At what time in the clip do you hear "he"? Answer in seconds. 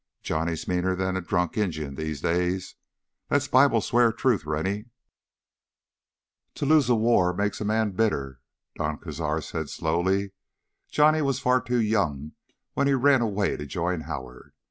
12.87-12.95